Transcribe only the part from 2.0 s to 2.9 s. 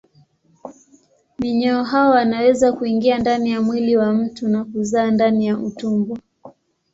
wanaweza